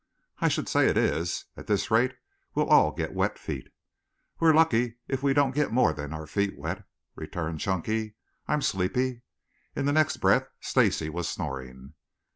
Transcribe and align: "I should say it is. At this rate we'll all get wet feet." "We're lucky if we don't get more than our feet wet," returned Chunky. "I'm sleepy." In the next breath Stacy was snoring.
"I 0.39 0.47
should 0.47 0.67
say 0.67 0.87
it 0.87 0.97
is. 0.97 1.45
At 1.55 1.67
this 1.67 1.91
rate 1.91 2.15
we'll 2.55 2.65
all 2.71 2.91
get 2.91 3.13
wet 3.13 3.37
feet." 3.37 3.67
"We're 4.39 4.51
lucky 4.51 4.95
if 5.07 5.21
we 5.21 5.31
don't 5.31 5.53
get 5.53 5.71
more 5.71 5.93
than 5.93 6.11
our 6.11 6.25
feet 6.25 6.57
wet," 6.57 6.85
returned 7.13 7.59
Chunky. 7.59 8.15
"I'm 8.47 8.63
sleepy." 8.63 9.21
In 9.75 9.85
the 9.85 9.93
next 9.93 10.17
breath 10.17 10.47
Stacy 10.59 11.07
was 11.09 11.29
snoring. 11.29 11.93